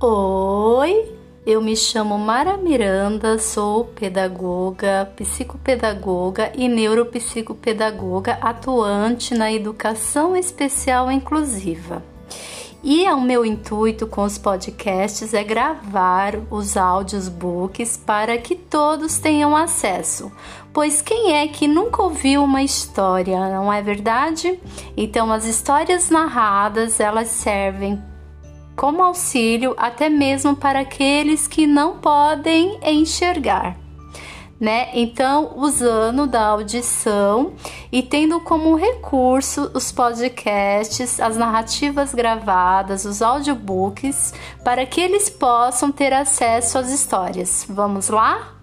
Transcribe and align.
Oi, 0.00 1.12
eu 1.44 1.60
me 1.60 1.74
chamo 1.74 2.16
Mara 2.16 2.56
Miranda, 2.56 3.36
sou 3.36 3.84
pedagoga, 3.84 5.10
psicopedagoga 5.16 6.52
e 6.54 6.68
neuropsicopedagoga 6.68 8.38
atuante 8.40 9.34
na 9.34 9.52
educação 9.52 10.36
especial 10.36 11.10
inclusiva. 11.10 12.00
E 12.80 13.04
é 13.04 13.12
o 13.12 13.20
meu 13.20 13.44
intuito 13.44 14.06
com 14.06 14.22
os 14.22 14.38
podcasts 14.38 15.34
é 15.34 15.42
gravar 15.42 16.36
os 16.48 16.76
áudios 16.76 17.28
books 17.28 17.96
para 17.96 18.38
que 18.38 18.54
todos 18.54 19.18
tenham 19.18 19.56
acesso. 19.56 20.30
Pois 20.72 21.02
quem 21.02 21.38
é 21.38 21.48
que 21.48 21.66
nunca 21.66 22.04
ouviu 22.04 22.44
uma 22.44 22.62
história, 22.62 23.36
não 23.50 23.72
é 23.72 23.82
verdade? 23.82 24.60
Então 24.96 25.32
as 25.32 25.44
histórias 25.44 26.08
narradas, 26.08 27.00
elas 27.00 27.26
servem 27.26 28.00
como 28.78 29.02
auxílio 29.02 29.74
até 29.76 30.08
mesmo 30.08 30.54
para 30.54 30.80
aqueles 30.80 31.48
que 31.48 31.66
não 31.66 31.98
podem 31.98 32.78
enxergar. 32.80 33.76
Né? 34.60 34.88
Então, 34.94 35.52
usando 35.56 36.26
da 36.26 36.46
audição 36.46 37.54
e 37.92 38.02
tendo 38.02 38.40
como 38.40 38.76
recurso 38.76 39.70
os 39.74 39.90
podcasts, 39.90 41.20
as 41.20 41.36
narrativas 41.36 42.14
gravadas, 42.14 43.04
os 43.04 43.20
audiobooks, 43.20 44.32
para 44.64 44.86
que 44.86 45.00
eles 45.00 45.28
possam 45.28 45.92
ter 45.92 46.12
acesso 46.12 46.78
às 46.78 46.90
histórias. 46.90 47.66
Vamos 47.68 48.08
lá? 48.08 48.57